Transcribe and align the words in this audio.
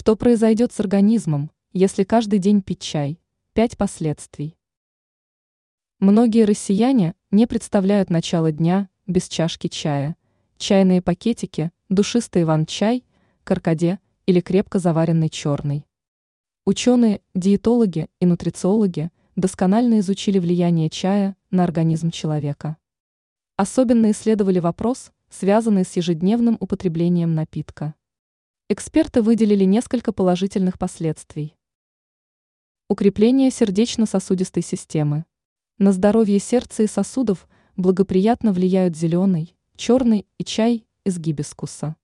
Что 0.00 0.14
произойдет 0.14 0.72
с 0.72 0.78
организмом, 0.78 1.50
если 1.72 2.04
каждый 2.04 2.38
день 2.38 2.62
пить 2.62 2.80
чай? 2.80 3.18
Пять 3.52 3.76
последствий. 3.76 4.56
Многие 5.98 6.44
россияне 6.44 7.16
не 7.32 7.48
представляют 7.48 8.08
начало 8.08 8.52
дня 8.52 8.88
без 9.08 9.26
чашки 9.26 9.66
чая. 9.66 10.14
Чайные 10.56 11.02
пакетики, 11.02 11.72
душистый 11.88 12.42
иван-чай, 12.42 13.04
каркаде 13.42 13.98
или 14.26 14.40
крепко 14.40 14.78
заваренный 14.78 15.30
черный. 15.30 15.84
Ученые, 16.64 17.20
диетологи 17.34 18.06
и 18.20 18.26
нутрициологи 18.26 19.10
досконально 19.34 19.98
изучили 19.98 20.38
влияние 20.38 20.90
чая 20.90 21.36
на 21.50 21.64
организм 21.64 22.12
человека. 22.12 22.76
Особенно 23.56 24.12
исследовали 24.12 24.60
вопрос, 24.60 25.10
связанный 25.28 25.84
с 25.84 25.96
ежедневным 25.96 26.56
употреблением 26.60 27.34
напитка. 27.34 27.96
Эксперты 28.70 29.22
выделили 29.22 29.64
несколько 29.64 30.12
положительных 30.12 30.78
последствий. 30.78 31.56
Укрепление 32.86 33.50
сердечно-сосудистой 33.50 34.62
системы. 34.62 35.24
На 35.78 35.90
здоровье 35.90 36.38
сердца 36.38 36.82
и 36.82 36.86
сосудов 36.86 37.48
благоприятно 37.76 38.52
влияют 38.52 38.94
зеленый, 38.94 39.56
черный 39.74 40.26
и 40.36 40.44
чай 40.44 40.86
из 41.04 41.18
гибискуса. 41.18 41.96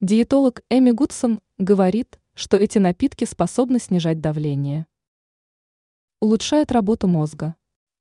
Диетолог 0.00 0.62
Эми 0.70 0.90
Гудсон 0.92 1.42
говорит, 1.58 2.18
что 2.32 2.56
эти 2.56 2.78
напитки 2.78 3.26
способны 3.26 3.78
снижать 3.78 4.22
давление. 4.22 4.86
Улучшает 6.18 6.72
работу 6.72 7.08
мозга. 7.08 7.56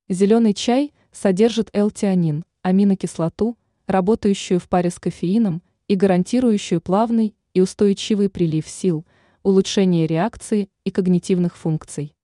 Зеленый 0.08 0.54
чай 0.54 0.94
содержит 1.12 1.70
L-тианин, 1.74 2.46
аминокислоту, 2.62 3.58
работающую 3.88 4.62
в 4.62 4.70
паре 4.70 4.90
с 4.90 5.00
кофеином 5.00 5.62
и 5.90 5.96
гарантирующую 5.96 6.80
плавный 6.80 7.36
и 7.54 7.62
устойчивый 7.62 8.30
прилив 8.30 8.68
сил, 8.68 9.06
улучшение 9.44 10.08
реакции 10.08 10.70
и 10.84 10.92
когнитивных 10.92 11.56
функций. 11.58 12.16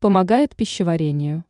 Помогает 0.00 0.54
пищеварению. 0.54 1.44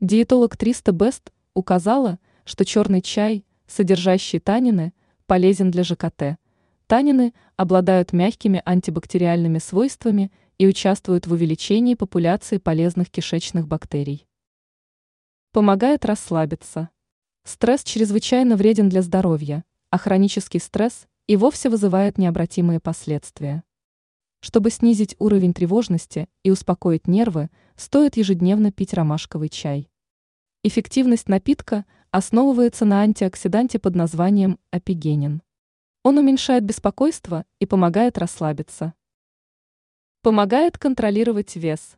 Диетолог 0.00 0.56
300 0.56 0.92
Best 0.92 1.32
указала, 1.54 2.18
что 2.44 2.64
черный 2.64 3.02
чай, 3.02 3.44
содержащий 3.66 4.40
танины, 4.40 4.92
полезен 5.26 5.70
для 5.70 5.84
ЖКТ. 5.84 6.38
Танины 6.86 7.34
обладают 7.56 8.12
мягкими 8.12 8.62
антибактериальными 8.64 9.58
свойствами 9.58 10.32
и 10.58 10.66
участвуют 10.66 11.26
в 11.26 11.32
увеличении 11.32 11.94
популяции 11.94 12.58
полезных 12.58 13.10
кишечных 13.10 13.68
бактерий. 13.68 14.26
Помогает 15.52 16.04
расслабиться. 16.04 16.90
Стресс 17.44 17.84
чрезвычайно 17.84 18.56
вреден 18.56 18.88
для 18.88 19.02
здоровья, 19.02 19.64
а 19.90 19.98
хронический 19.98 20.58
стресс 20.58 21.06
и 21.30 21.36
вовсе 21.36 21.68
вызывает 21.68 22.18
необратимые 22.18 22.80
последствия. 22.80 23.62
Чтобы 24.40 24.68
снизить 24.70 25.14
уровень 25.20 25.54
тревожности 25.54 26.28
и 26.42 26.50
успокоить 26.50 27.06
нервы, 27.06 27.50
стоит 27.76 28.16
ежедневно 28.16 28.72
пить 28.72 28.92
ромашковый 28.94 29.48
чай. 29.48 29.88
Эффективность 30.64 31.28
напитка 31.28 31.84
основывается 32.10 32.84
на 32.84 33.02
антиоксиданте 33.02 33.78
под 33.78 33.94
названием 33.94 34.58
апигенин. 34.72 35.40
Он 36.02 36.18
уменьшает 36.18 36.64
беспокойство 36.64 37.44
и 37.60 37.66
помогает 37.66 38.18
расслабиться. 38.18 38.94
Помогает 40.22 40.78
контролировать 40.78 41.54
вес. 41.54 41.96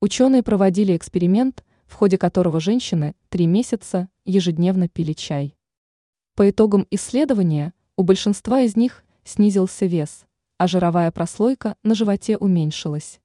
Ученые 0.00 0.42
проводили 0.42 0.96
эксперимент, 0.96 1.66
в 1.84 1.96
ходе 1.96 2.16
которого 2.16 2.60
женщины 2.60 3.14
три 3.28 3.46
месяца 3.46 4.08
ежедневно 4.24 4.88
пили 4.88 5.12
чай. 5.12 5.54
По 6.34 6.48
итогам 6.48 6.86
исследования 6.90 7.74
у 8.00 8.02
большинства 8.02 8.62
из 8.62 8.76
них 8.76 9.04
снизился 9.24 9.84
вес, 9.84 10.24
а 10.56 10.66
жировая 10.66 11.12
прослойка 11.12 11.76
на 11.82 11.94
животе 11.94 12.38
уменьшилась. 12.38 13.20